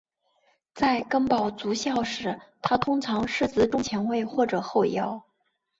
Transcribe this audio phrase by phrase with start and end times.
[0.73, 5.23] 在根宝足校时他通常司职中前卫或者后腰。